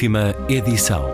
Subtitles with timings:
[0.00, 1.04] Última edição.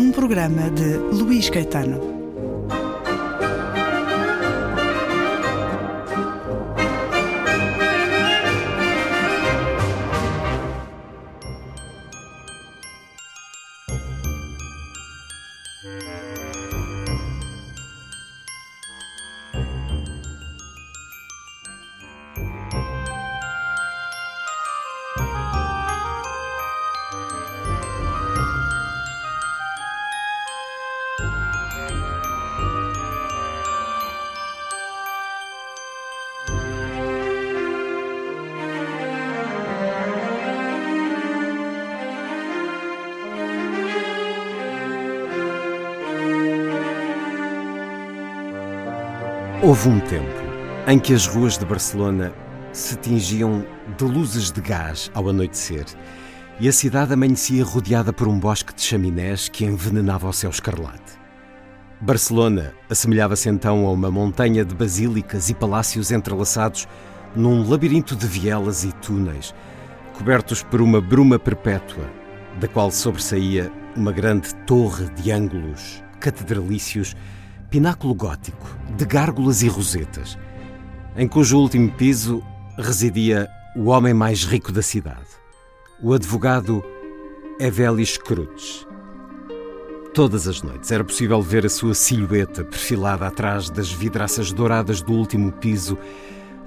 [0.00, 2.13] Um programa de Luís Caetano.
[49.74, 50.40] Houve um tempo
[50.86, 52.32] em que as ruas de Barcelona
[52.72, 53.66] se tingiam
[53.98, 55.84] de luzes de gás ao anoitecer
[56.60, 61.18] e a cidade amanhecia rodeada por um bosque de chaminés que envenenava o céu escarlate.
[62.00, 66.86] Barcelona assemelhava-se então a uma montanha de basílicas e palácios entrelaçados
[67.34, 69.52] num labirinto de vielas e túneis,
[70.16, 72.08] cobertos por uma bruma perpétua,
[72.60, 77.16] da qual sobressaía uma grande torre de ângulos catedralícios
[77.74, 80.38] pináculo gótico, de gárgulas e rosetas,
[81.16, 82.40] em cujo último piso
[82.78, 85.26] residia o homem mais rico da cidade,
[86.00, 86.84] o advogado
[87.58, 88.86] Evelis Cruz.
[90.14, 95.12] Todas as noites era possível ver a sua silhueta perfilada atrás das vidraças douradas do
[95.12, 95.98] último piso,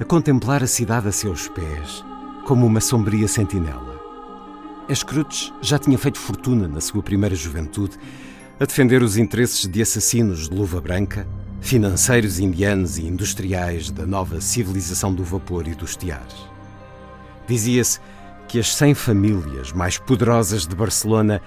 [0.01, 2.03] a contemplar a cidade a seus pés,
[2.45, 3.97] como uma sombria sentinela.
[4.89, 7.97] Escrutes já tinha feito fortuna na sua primeira juventude
[8.59, 11.27] a defender os interesses de assassinos de luva branca,
[11.61, 16.47] financeiros indianos e industriais da nova civilização do vapor e dos tiares.
[17.47, 17.99] Dizia-se
[18.47, 21.41] que as 100 famílias mais poderosas de Barcelona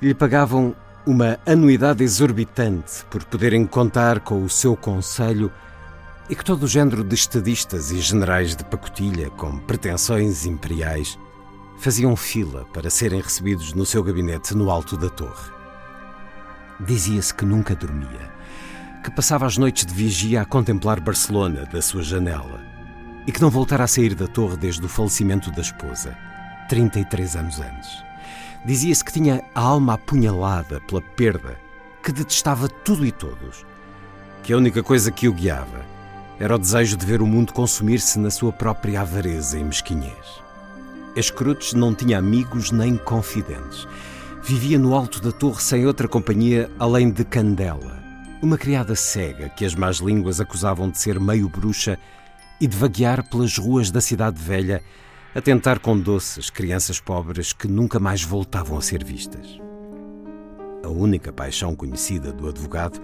[0.00, 5.50] lhe pagavam uma anuidade exorbitante por poderem contar com o seu conselho
[6.30, 11.18] e que todo o género de estadistas e generais de pacotilha com pretensões imperiais
[11.78, 15.53] faziam fila para serem recebidos no seu gabinete no alto da torre.
[16.80, 18.32] Dizia-se que nunca dormia,
[19.02, 22.60] que passava as noites de vigia a contemplar Barcelona da sua janela
[23.26, 26.16] e que não voltara a sair da torre desde o falecimento da esposa,
[26.68, 28.02] 33 anos antes.
[28.64, 31.56] Dizia-se que tinha a alma apunhalada pela perda,
[32.02, 33.64] que detestava tudo e todos,
[34.42, 35.86] que a única coisa que o guiava
[36.40, 40.42] era o desejo de ver o mundo consumir-se na sua própria avareza e mesquinhez.
[41.14, 43.86] Escrutes não tinha amigos nem confidentes
[44.44, 47.98] vivia no alto da torre sem outra companhia além de Candela,
[48.42, 51.98] uma criada cega que as más línguas acusavam de ser meio bruxa
[52.60, 54.82] e de vaguear pelas ruas da cidade velha
[55.34, 59.58] a tentar com doces crianças pobres que nunca mais voltavam a ser vistas.
[60.84, 63.00] A única paixão conhecida do advogado,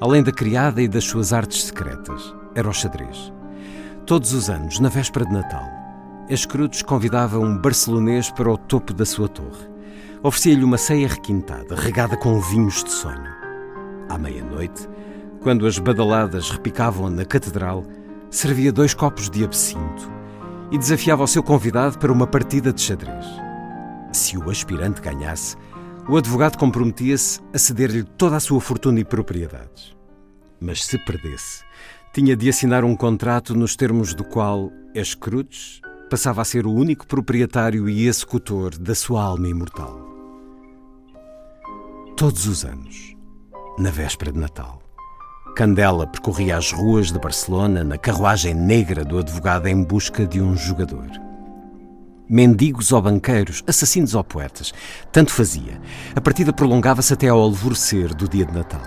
[0.00, 3.32] além da criada e das suas artes secretas, era o xadrez.
[4.06, 5.68] Todos os anos, na véspera de Natal,
[6.30, 9.73] Escrutos convidava um barcelonês para o topo da sua torre
[10.24, 13.30] oferecia-lhe uma ceia requintada, regada com vinhos de sonho.
[14.08, 14.88] À meia-noite,
[15.42, 17.84] quando as badaladas repicavam na catedral,
[18.30, 20.10] servia dois copos de absinto
[20.72, 23.26] e desafiava o seu convidado para uma partida de xadrez.
[24.14, 25.58] Se o aspirante ganhasse,
[26.08, 29.94] o advogado comprometia-se a ceder-lhe toda a sua fortuna e propriedades.
[30.58, 31.62] Mas se perdesse,
[32.14, 37.06] tinha de assinar um contrato nos termos do qual Escrutes passava a ser o único
[37.06, 40.13] proprietário e executor da sua alma imortal.
[42.16, 43.16] Todos os anos,
[43.76, 44.80] na véspera de Natal,
[45.56, 50.56] Candela percorria as ruas de Barcelona na carruagem negra do advogado em busca de um
[50.56, 51.10] jogador.
[52.28, 54.72] Mendigos ou banqueiros, assassinos ou poetas,
[55.10, 55.80] tanto fazia.
[56.14, 58.82] A partida prolongava-se até ao alvorecer do dia de Natal.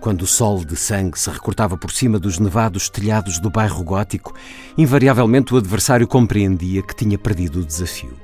[0.00, 4.32] Quando o sol de sangue se recortava por cima dos nevados telhados do bairro gótico,
[4.78, 8.14] invariavelmente o adversário compreendia que tinha perdido o desafio.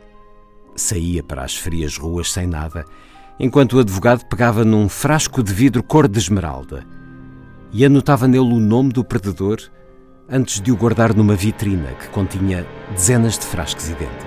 [0.77, 2.87] Saía para as frias ruas sem nada
[3.41, 6.87] enquanto o advogado pegava num frasco de vidro cor de esmeralda
[7.73, 9.59] e anotava nele o nome do perdedor
[10.29, 14.27] antes de o guardar numa vitrina que continha dezenas de frascos idênticos.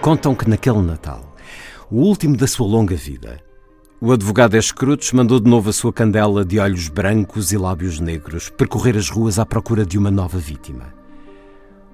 [0.00, 1.36] Contam que naquele Natal,
[1.90, 3.40] o último da sua longa vida,
[4.00, 8.48] o advogado Escrutos mandou de novo a sua candela de olhos brancos e lábios negros
[8.48, 10.97] percorrer as ruas à procura de uma nova vítima.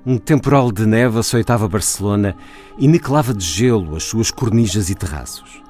[0.07, 2.37] Um temporal de neve açoitava Barcelona
[2.77, 5.63] e niquelava de gelo as suas cornijas e terraços.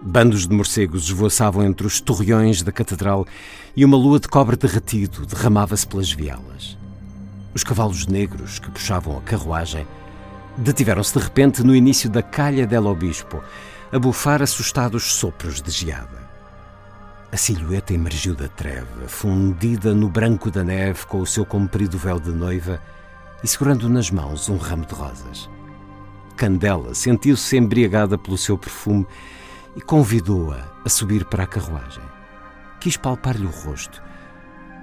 [0.00, 3.26] Bandos de morcegos esvoaçavam entre os torreões da catedral
[3.76, 6.78] e uma lua de cobre derretido derramava-se pelas vielas.
[7.52, 9.86] Os cavalos negros que puxavam a carruagem
[10.56, 13.42] detiveram-se de repente no início da calha del Obispo,
[13.92, 16.24] a bufar assustados sopros de geada.
[17.30, 22.18] A silhueta emergiu da treva, fundida no branco da neve com o seu comprido véu
[22.18, 22.80] de noiva
[23.44, 25.50] e segurando nas mãos um ramo de rosas.
[26.34, 29.06] Candela sentiu-se embriagada pelo seu perfume
[29.76, 32.02] e convidou-a a subir para a carruagem.
[32.80, 34.02] Quis palpar-lhe o rosto,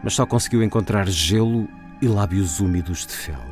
[0.04, 1.68] mas só conseguiu encontrar gelo
[2.00, 3.44] e lábios úmidos de fel.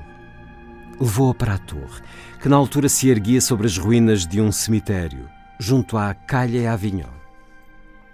[1.00, 2.03] Levou-a para a torre,
[2.39, 5.27] que na altura se erguia sobre as ruínas de um cemitério,
[5.59, 7.19] junto à Calha e Avignon.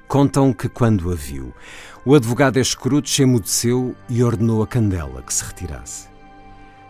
[0.07, 1.53] Contam que, quando a viu,
[2.05, 6.14] o advogado Escrutes emudeceu e ordenou a Candela que se retirasse.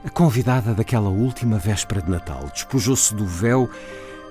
[0.06, 3.68] A convidada daquela última véspera de Natal despojou-se do véu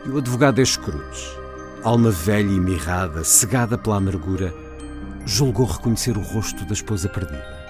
[0.06, 1.36] e o advogado Escrutes,
[1.82, 4.54] alma velha e mirrada, cegada pela amargura,
[5.26, 7.64] julgou reconhecer o rosto da esposa perdida.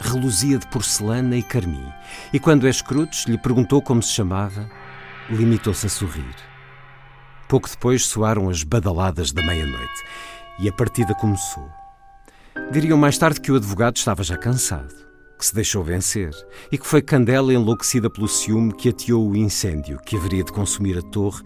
[0.00, 1.92] Reluzia de porcelana e carmim,
[2.32, 4.66] e quando Escrutes lhe perguntou como se chamava,
[5.28, 6.34] limitou-se a sorrir.
[7.46, 10.02] Pouco depois soaram as badaladas da meia-noite
[10.58, 11.68] e a partida começou.
[12.72, 15.09] Diriam mais tarde que o advogado estava já cansado,
[15.40, 16.30] que se deixou vencer
[16.70, 20.98] e que foi Candela enlouquecida pelo ciúme que ateou o incêndio que haveria de consumir
[20.98, 21.42] a torre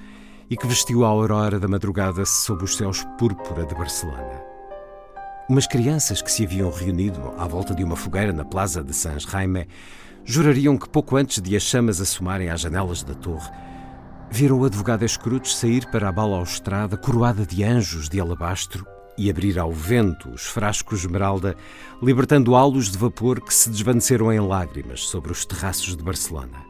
[0.51, 4.43] e que vestiu a aurora da madrugada sob os céus púrpura de Barcelona.
[5.49, 9.23] Umas crianças que se haviam reunido à volta de uma fogueira na Plaza de Sans
[9.23, 9.69] Jaime
[10.25, 13.49] jurariam que pouco antes de as chamas assomarem às janelas da torre,
[14.29, 18.85] viram o advogado Escrutes sair para a balaustrada coroada de anjos de alabastro
[19.17, 21.57] e abrir ao vento os frascos esmeralda,
[22.03, 26.65] libertando halos de vapor que se desvaneceram em lágrimas sobre os terraços de Barcelona.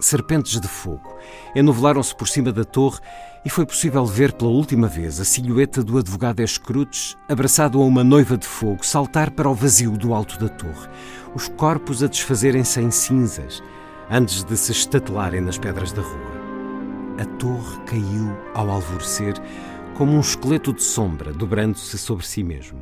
[0.00, 1.16] Serpentes de fogo
[1.54, 3.00] enovelaram-se por cima da torre
[3.44, 8.04] e foi possível ver pela última vez a silhueta do advogado Escrutes abraçado a uma
[8.04, 10.88] noiva de fogo saltar para o vazio do alto da torre,
[11.34, 13.62] os corpos a desfazerem-se em cinzas
[14.10, 16.38] antes de se estatelarem nas pedras da rua
[17.18, 19.34] a torre caiu ao alvorecer
[19.98, 22.78] como um esqueleto de sombra dobrando-se sobre si mesmo.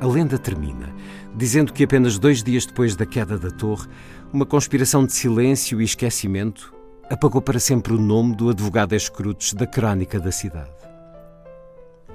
[0.00, 0.94] A lenda termina
[1.34, 3.88] dizendo que apenas dois dias depois da queda da torre,
[4.32, 6.72] uma conspiração de silêncio e esquecimento
[7.10, 10.70] apagou para sempre o nome do advogado Escrutes da crónica da cidade.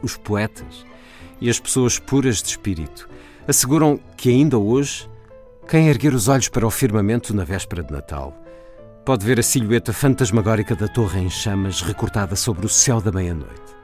[0.01, 0.85] Os poetas
[1.41, 3.09] e as pessoas puras de espírito
[3.45, 5.09] asseguram que ainda hoje,
[5.67, 8.33] quem erguer os olhos para o firmamento na véspera de Natal
[9.03, 13.78] pode ver a silhueta fantasmagórica da torre em chamas recortada sobre o céu da meia-noite.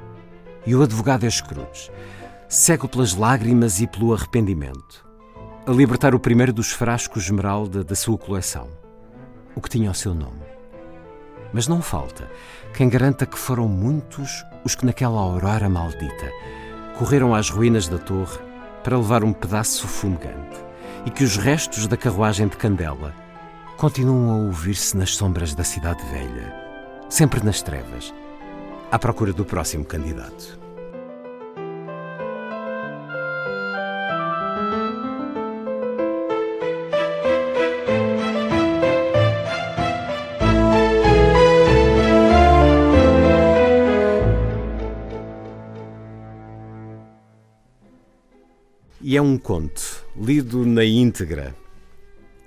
[0.66, 1.92] E o advogado Escrutes,
[2.50, 5.06] cego pelas lágrimas e pelo arrependimento,
[5.68, 8.68] a libertar o primeiro dos frascos esmeralda da sua coleção,
[9.56, 10.44] o que tinha o seu nome.
[11.54, 12.30] Mas não falta
[12.74, 16.32] quem garanta que foram muitos os que naquela aurora maldita
[16.98, 18.40] correram às ruínas da torre
[18.84, 20.58] para levar um pedaço fumegante
[21.06, 23.14] e que os restos da carruagem de Candela
[23.78, 26.54] continuam a ouvir-se nas sombras da cidade velha,
[27.10, 28.14] sempre nas trevas,
[28.92, 30.60] à procura do próximo candidato.
[49.08, 51.56] E é um conto, lido na íntegra.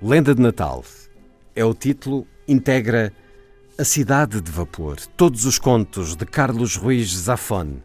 [0.01, 0.83] Lenda de Natal,
[1.55, 3.13] é o título, integra
[3.79, 7.77] A Cidade de Vapor, todos os contos de Carlos Ruiz Zafón,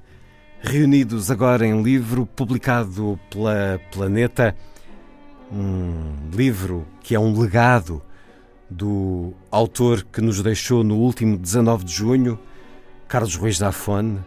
[0.61, 4.57] reunidos agora em livro publicado pela Planeta,
[5.53, 8.03] um livro que é um legado
[8.69, 12.41] do autor que nos deixou no último 19 de junho,
[13.07, 14.19] Carlos Ruiz Zafón,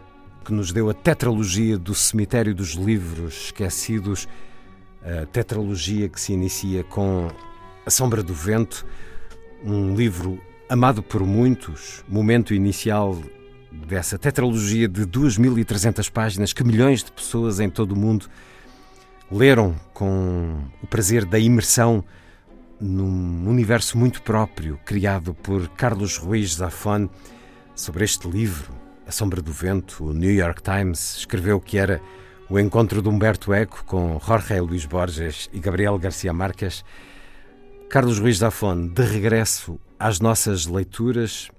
[0.46, 4.26] que nos deu a tetralogia do Cemitério dos Livros Esquecidos,
[5.02, 7.28] a tetralogia que se inicia com
[7.84, 8.86] A Sombra do Vento,
[9.62, 13.18] um livro amado por muitos, momento inicial
[13.86, 18.26] dessa tetralogia de 2.300 páginas que milhões de pessoas em todo o mundo
[19.30, 22.04] leram com o prazer da imersão
[22.78, 27.08] num universo muito próprio criado por Carlos Ruiz Zafón
[27.74, 28.72] sobre este livro,
[29.06, 30.04] A Sombra do Vento.
[30.04, 32.00] O New York Times escreveu que era
[32.48, 36.84] o encontro de Humberto Eco com Jorge Luís Borges e Gabriel Garcia Marques
[37.88, 41.50] Carlos Ruiz Zafón, de regresso às nossas leituras,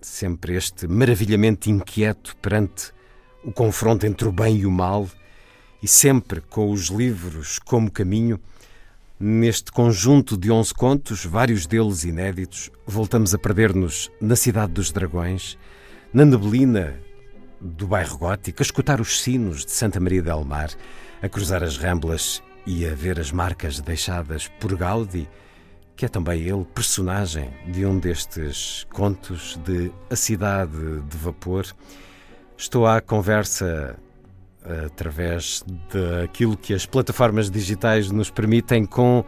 [0.00, 2.92] sempre este maravilhamento inquieto perante
[3.44, 5.08] o confronto entre o bem e o mal,
[5.82, 8.40] e sempre com os livros como caminho,
[9.18, 15.58] neste conjunto de onze contos, vários deles inéditos, voltamos a perder-nos na Cidade dos Dragões,
[16.14, 16.98] na neblina
[17.60, 20.70] do bairro gótico, a escutar os sinos de Santa Maria del Mar,
[21.20, 25.28] a cruzar as ramblas e a ver as marcas deixadas por Gaudi
[25.96, 31.66] que é também ele personagem de um destes contos de A Cidade de Vapor.
[32.56, 33.98] Estou à conversa
[34.86, 39.24] através daquilo que as plataformas digitais nos permitem com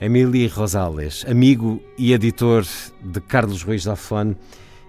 [0.00, 2.64] Emílio Rosales, amigo e editor
[3.02, 4.34] de Carlos Ruiz Zafón.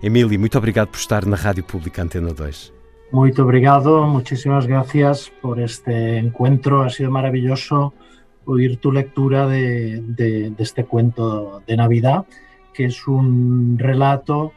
[0.03, 2.73] Emílio, muito obrigado por estar na Rádio Pública Antena 2.
[3.11, 7.93] Muito obrigado, muchísimas gracias por este encuentro, ha sido maravilloso
[8.45, 12.25] oír tu lectura de, este cuento de Navidad,
[12.73, 14.53] que es un relato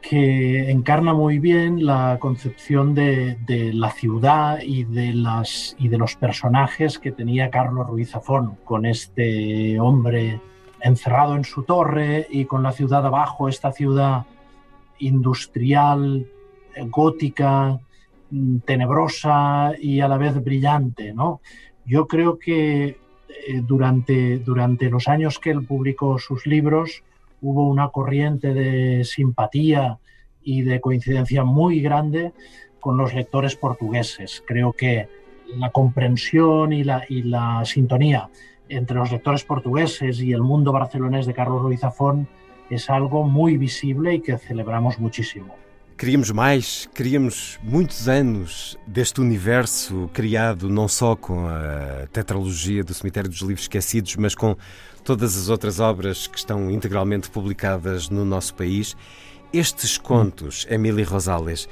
[0.00, 3.36] que encarna muy bien la concepción de,
[3.74, 5.14] la ciudad y de,
[5.78, 10.40] y de los personajes que tenía Carlos Ruiz Zafón, con este hombre
[10.80, 14.24] encerrado en su torre y con la ciudad abajo, esta ciudad
[14.98, 16.26] industrial,
[16.86, 17.78] gótica,
[18.64, 21.12] tenebrosa y a la vez brillante.
[21.12, 21.40] ¿no?
[21.88, 27.02] Yo creo que eh, durante, durante los años que él publicó sus libros,
[27.40, 29.98] hubo una corriente de simpatía
[30.42, 32.32] y de coincidencia muy grande
[32.78, 34.42] con los lectores portugueses.
[34.46, 35.08] Creo que
[35.56, 38.28] la comprensión y la, y la sintonía
[38.68, 42.28] entre los lectores portugueses y el mundo barcelonés de Carlos Ruiz Zafón
[42.68, 45.56] es algo muy visible y que celebramos muchísimo.
[45.98, 53.28] Queríamos mais, queríamos muitos anos deste universo criado não só com a tetralogia do Cemitério
[53.28, 54.56] dos Livros Esquecidos, mas com
[55.02, 58.96] todas as outras obras que estão integralmente publicadas no nosso país.
[59.52, 61.68] Estes contos, Emília Rosales,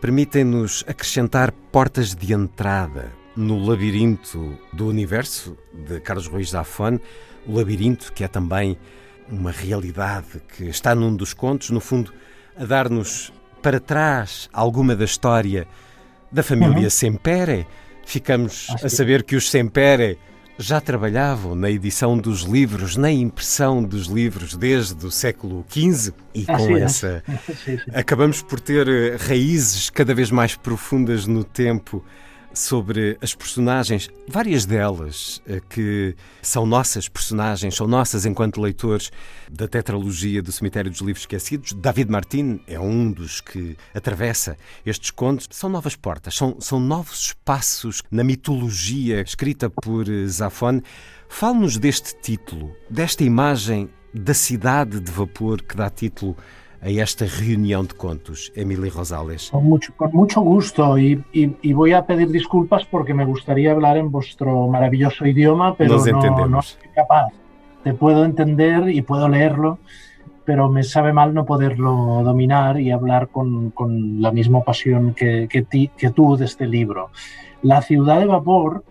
[0.00, 7.00] permitem-nos acrescentar portas de entrada no labirinto do universo de Carlos Ruiz Zafón,
[7.44, 8.78] o labirinto que é também
[9.28, 12.12] uma realidade que está num dos contos, no fundo,
[12.56, 13.32] a dar-nos
[13.64, 15.66] para trás alguma da história
[16.30, 16.90] da família uhum.
[16.90, 17.66] Sempere.
[18.04, 20.18] Ficamos a saber que os Sempere
[20.58, 26.44] já trabalhavam na edição dos livros, na impressão dos livros desde o século XV e
[26.46, 27.24] ah, com essa
[27.94, 32.04] acabamos por ter eh, raízes cada vez mais profundas no tempo
[32.54, 39.10] sobre as personagens, várias delas eh, que são nossas personagens, são nossas enquanto leitores
[39.50, 41.72] da tetralogia do Cemitério dos Livros Esquecidos.
[41.72, 44.56] David Martin é um dos que atravessa
[44.86, 45.48] estes contos.
[45.50, 50.80] São novas portas, são, são novos espaços na mitologia escrita por eh, Zafón.
[51.28, 56.36] Fale-nos deste título, desta imagem da cidade de vapor que dá título
[56.84, 59.48] a esta reunión de contos, Emily Rosales.
[59.50, 63.72] Con mucho, con mucho gusto y, y, y, voy a pedir disculpas porque me gustaría
[63.72, 67.32] hablar en vuestro maravilloso idioma, pero no, no soy capaz.
[67.82, 69.78] Te puedo entender y puedo leerlo,
[70.44, 75.48] pero me sabe mal no poderlo dominar y hablar con, con la misma pasión que,
[75.48, 77.10] que, ti, que tú de este libro.
[77.62, 78.84] La ciudad de vapor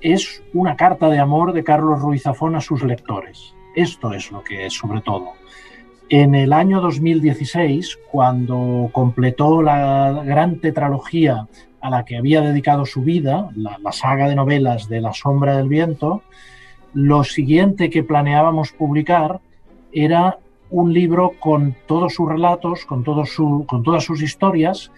[0.00, 3.54] es una carta de amor de Carlos Ruiz Zafón a sus lectores.
[3.74, 5.32] Esto es lo que es, sobre todo.
[6.08, 11.48] En el año 2016, cuando completó la gran tetralogía
[11.80, 15.68] a la que había dedicado su vida, la, saga de novelas de La sombra del
[15.68, 16.22] viento,
[16.94, 19.40] lo siguiente que planeábamos publicar
[19.90, 20.38] era
[20.70, 23.28] un libro con todos sus relatos, con todas
[24.04, 24.92] sus historias,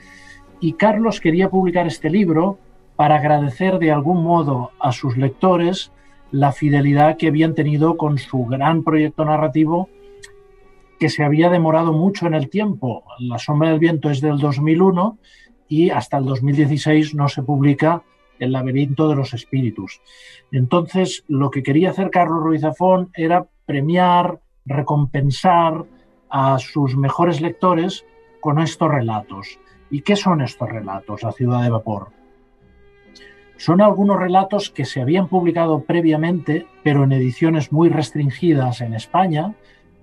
[0.61, 2.59] y Carlos quería publicar este libro
[2.97, 5.91] para agradecer de algún modo a sus lectores
[6.33, 9.89] la fidelidad que habían tenido con su gran proyecto narrativo
[10.99, 13.05] que se había demorado mucho en el tiempo.
[13.19, 15.19] La sombra del viento es del 2001
[15.69, 18.03] y hasta el 2016 no se publica
[18.39, 20.01] El laberinto de los espíritus.
[20.53, 25.85] Entonces, lo que quería hacer Carlos Ruiz Zafón era premiar, recompensar
[26.31, 28.05] a sus mejores lectores
[28.41, 29.59] con estos relatos.
[29.91, 31.23] ¿Y qué son estos relatos?
[31.23, 32.09] La ciudad de vapor.
[33.57, 39.55] Son algunos relatos que se habían publicado previamente, pero en ediciones muy restringidas en España,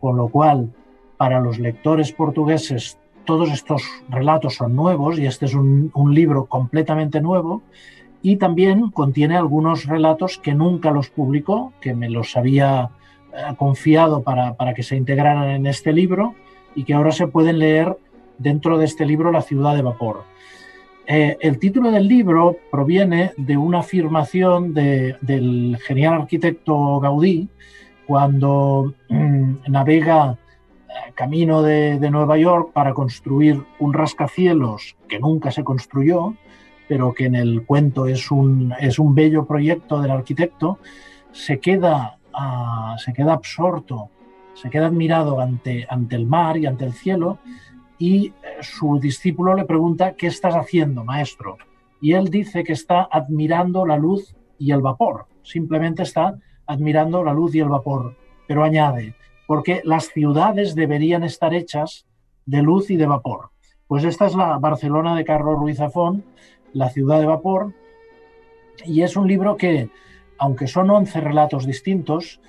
[0.02, 0.74] con lo cual
[1.18, 7.20] para los lectores portugueses todos estos relatos son nuevos y este es un, libro completamente
[7.20, 7.64] nuevo
[8.22, 12.90] y también contiene algunos relatos que nunca los publicó, que me los había
[13.34, 16.36] eh, confiado para, para, que se integraran en este libro
[16.76, 17.98] y que ahora se pueden leer
[18.38, 20.24] dentro de este libro La ciudad de vapor.
[21.08, 27.48] Eh, el título del libro proviene de una afirmación de, del genial arquitecto Gaudí
[28.08, 30.38] cuando mmm, navega
[31.14, 36.36] camino de, Nueva York para construir un rascacielos que nunca se construyó,
[36.88, 40.80] pero que en el cuento es un, es un bello proyecto del arquitecto,
[41.32, 44.10] se queda, uh, se queda absorto,
[44.54, 47.40] se queda admirado ante, ante el mar y ante el cielo,
[47.98, 51.58] y eh, su discípulo le pregunta, ¿qué estás haciendo, maestro?
[52.02, 56.38] Y él dice que está admirando la luz y el vapor, simplemente está
[56.68, 58.16] admirando la luz y el vapor
[58.48, 59.16] pero añade,
[59.48, 62.06] porque las ciudades deberían estar hechas
[62.46, 63.50] de luz y de vapor.
[63.88, 66.24] Pues esta es la Barcelona de Carlos Ruiz Zafón,
[66.74, 67.74] La ciudad de vapor,
[68.84, 69.90] y es un libro que,
[70.38, 72.42] aunque son 11 relatos distintos,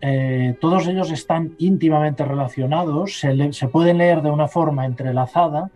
[0.00, 5.70] eh, todos ellos están íntimamente relacionados, se, pueden leer de una forma entrelazada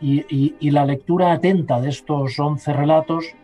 [0.00, 3.34] y, la lectura atenta de estos 11 relatos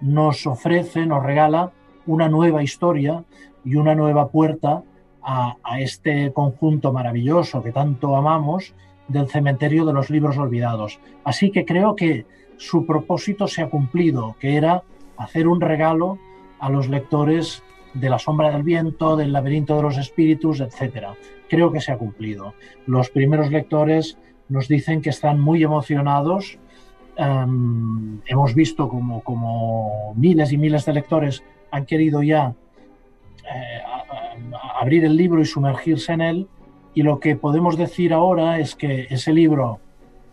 [0.00, 1.72] nos ofrece, nos regala
[2.06, 3.24] una nueva historia
[3.64, 4.82] y una nueva puerta
[5.24, 8.74] a, este conjunto maravilloso que tanto amamos
[9.08, 11.00] del cementerio de los libros olvidados.
[11.24, 12.26] Así que creo que
[12.56, 14.82] su propósito se ha cumplido, que era
[15.16, 16.18] hacer un regalo
[16.58, 17.62] a los lectores
[17.94, 21.08] de La sombra del viento, del laberinto de los espíritus, etc.
[21.48, 22.54] Creo que se ha cumplido.
[22.86, 26.58] Los primeros lectores nos dicen que están muy emocionados.
[27.16, 32.54] Em, hemos visto como, como, miles y miles de lectores han querido ya
[33.44, 33.80] eh,
[34.80, 36.48] abrir el libro y sumergirse en él.
[36.94, 39.80] Y lo que podemos decir ahora es que ese libro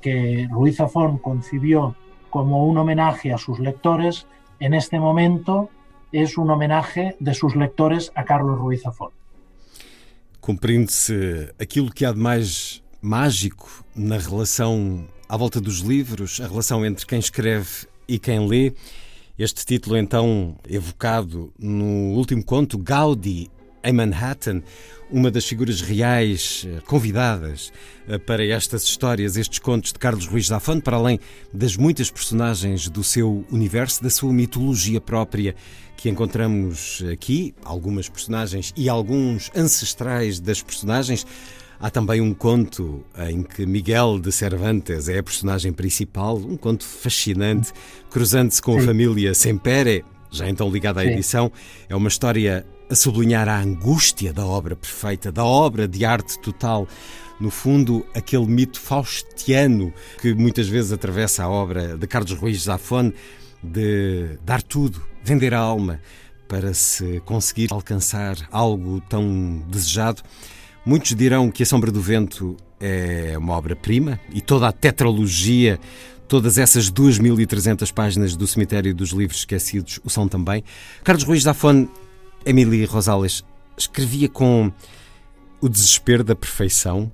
[0.01, 1.95] que Ruiz Zafón concibió
[2.29, 4.27] como un homenaje a sus lectores,
[4.59, 5.69] en este momento
[6.11, 9.11] es un homenaje de sus lectores a Carlos Ruiz Zafón.
[10.39, 16.85] Compreende-se aquilo que há de mais mágico na relação à volta dos livros, a relação
[16.85, 18.73] entre quem escreve e quem lê.
[19.37, 23.49] Este título, então, evocado no último conto, Gaudi
[23.83, 24.61] em Manhattan,
[25.09, 27.71] uma das figuras reais eh, convidadas
[28.07, 31.19] eh, para estas histórias, estes contos de Carlos Ruiz Zafón, para além
[31.53, 35.53] das muitas personagens do seu universo, da sua mitologia própria
[35.97, 41.27] que encontramos aqui, algumas personagens e alguns ancestrais das personagens.
[41.79, 46.85] Há também um conto em que Miguel de Cervantes é a personagem principal, um conto
[46.85, 47.71] fascinante,
[48.09, 51.51] cruzando-se com a família Sempere, já então ligada à edição.
[51.89, 56.85] É uma história a sublinhar a angústia da obra perfeita, da obra de arte total.
[57.39, 63.13] No fundo, aquele mito faustiano que muitas vezes atravessa a obra de Carlos Ruiz Zafón
[63.63, 66.01] de dar tudo, vender a alma
[66.49, 70.21] para se conseguir alcançar algo tão desejado.
[70.85, 75.79] Muitos dirão que A Sombra do Vento é uma obra-prima e toda a tetralogia,
[76.27, 80.61] todas essas 2.300 páginas do Cemitério dos Livros Esquecidos o são também.
[81.05, 81.87] Carlos Ruiz Zafón
[82.45, 83.43] Emily Rosales
[83.77, 84.71] escrevia com
[85.61, 87.11] o desespero da perfeição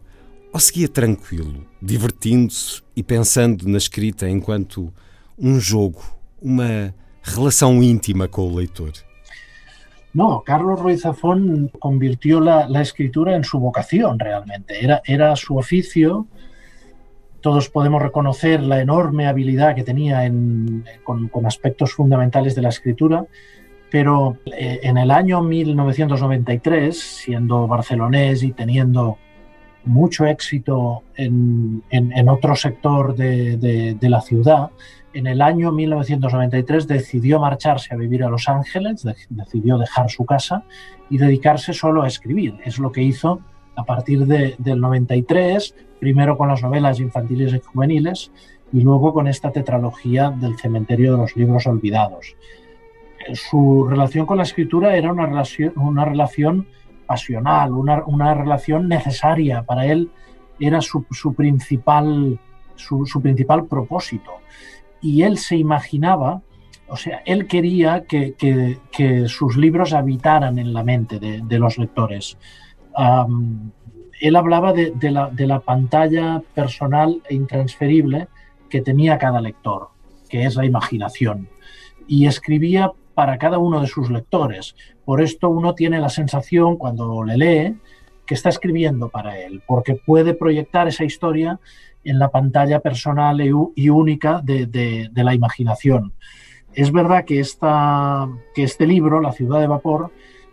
[0.54, 4.92] ou seguia tranquilo, divertindo-se e pensando na escrita enquanto
[5.38, 6.02] um jogo,
[6.42, 8.94] uma relação íntima com o leitor?
[10.14, 14.84] No, Carlos Ruiz Zafón convirtió la, la, escritura en su vocación realmente.
[14.84, 16.26] Era, era su oficio.
[17.42, 22.70] Todos podemos reconocer la enorme habilidad que tenía en, con, con aspectos fundamentales de la
[22.70, 23.26] escritura,
[23.90, 29.18] pero eh, en el año 1993, siendo barcelonés y teniendo
[29.86, 31.82] mucho éxito en,
[32.30, 34.70] otro sector de, la ciudad,
[35.14, 40.64] en el año 1993 decidió marcharse a vivir a Los Ángeles, decidió dejar su casa
[41.10, 42.56] y dedicarse solo a escribir.
[42.66, 43.40] Es lo que hizo
[43.78, 48.32] a partir del 93, primero con las novelas infantiles y juveniles
[48.74, 52.36] y luego con esta tetralogía del cementerio de los libros olvidados
[53.34, 56.68] su relación con la escritura era una relación, una relación
[57.06, 59.64] pasional, una, una relación necesaria.
[59.64, 60.12] Para él
[60.60, 61.04] era su,
[61.36, 62.40] principal,
[62.76, 64.32] su, su, principal propósito.
[65.02, 66.42] Y él se imaginaba,
[66.88, 71.60] o sea, él quería que, que, que sus libros habitaran en la mente de, de
[71.60, 72.38] los lectores.
[74.20, 78.28] Él hablaba de, de, la, de la pantalla personal e intransferible
[78.70, 79.90] que tenía cada lector,
[80.30, 81.48] que es la imaginación.
[82.08, 84.76] Y escribía para cada uno de sus lectores.
[85.04, 87.76] Por esto uno tiene la sensación cuando le lee
[88.28, 91.60] que está escribiendo para él, porque puede proyectar esa historia
[92.04, 96.14] en la pantalla personal y única de, la imaginación.
[96.76, 100.12] Es verdad que, este libro, La ciudad de vapor,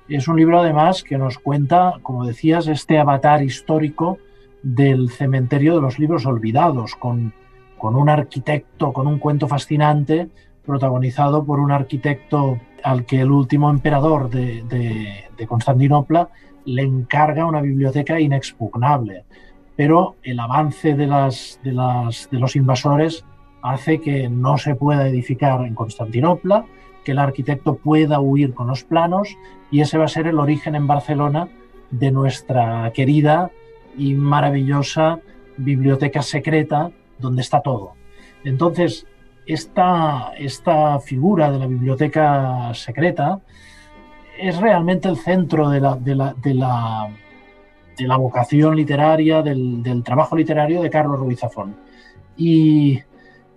[0.09, 4.16] es un libro además que nos cuenta, como decías, este avatar histórico
[4.62, 7.35] del cementerio de los libros olvidados, con
[7.79, 10.31] un arquitecto, con un cuento fascinante,
[10.64, 16.29] protagonizado por un arquitecto al que el último emperador de, Constantinopla
[16.64, 19.24] le encarga una biblioteca inexpugnable.
[19.77, 23.24] Pero el avance de, las, de, las, de los invasores
[23.62, 26.64] hace que no se pueda edificar en Constantinopla,
[27.05, 29.37] que el arquitecto pueda huir con los planos
[29.70, 31.48] y ese va a ser el origen en Barcelona
[31.90, 33.50] de nuestra querida
[33.96, 35.20] y maravillosa
[35.57, 37.92] biblioteca secreta donde está todo.
[38.44, 39.07] Entonces,
[39.46, 43.40] esta, esta figura de la biblioteca secreta
[44.38, 46.14] es realmente el centro de la, de
[46.54, 47.09] la,
[47.98, 51.76] la vocación literaria, del, trabajo literario de Carlos Ruiz Zafón.
[52.37, 53.02] Y,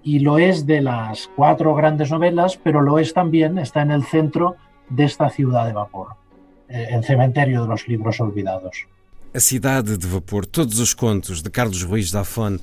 [0.04, 4.56] lo es de las cuatro grandes novelas, pero lo es también, está en el centro
[4.90, 6.16] de esta ciudad de vapor,
[6.70, 8.88] eh, el cementerio de los libros olvidados.
[9.34, 12.62] A Cidade de Vapor, todos os contos de Carlos Ruiz Zafón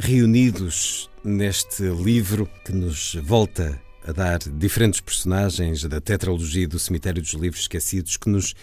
[0.00, 7.32] reunidos neste livro que nos volta a dar diferentes personagens da tetralogia do Cemitério dos
[7.32, 8.54] Livros Esquecidos, que nos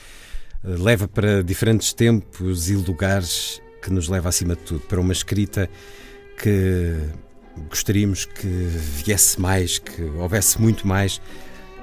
[0.64, 5.12] eh, leva para diferentes tempos e lugares, que nos leva acima de tudo para uma
[5.12, 5.70] escrita
[6.42, 6.96] que
[7.70, 11.22] gostaríamos que viesse mais, que houvesse muito mais,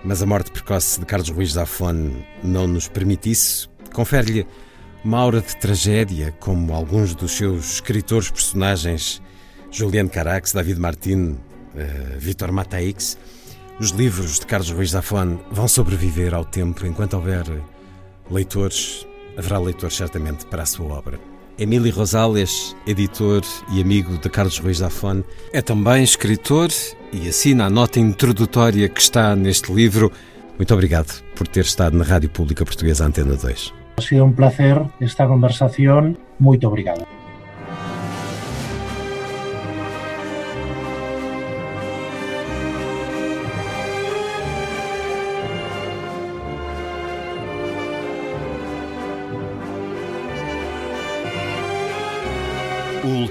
[0.03, 3.71] mas a morte precoce de Carlos Ruiz Zafón não nos permite isso.
[3.93, 4.47] Confere-lhe
[5.05, 9.21] uma aura de tragédia, como alguns dos seus escritores personagens,
[9.73, 11.31] Juliano Carax, David Martin,
[11.75, 13.17] uh, Vitor Mataix,
[13.81, 17.45] os livros de Carlos Ruiz Zafón vão sobreviver ao tempo enquanto houver
[18.31, 19.07] leitores,
[19.37, 21.19] haverá leitores certamente para a sua obra.
[21.59, 26.69] Emílio Rosales, editor e amigo de Carlos Ruiz Zafón, é também escritor
[27.13, 30.13] e assina a nota introdutória que está neste livro.
[30.59, 33.75] Muito obrigado por ter estado na Rádio Pública Portuguesa Antena 2.
[33.97, 36.17] Ha sido um placer esta conversação.
[36.39, 37.07] Muito obrigado.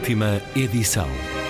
[0.01, 1.40] Última edição.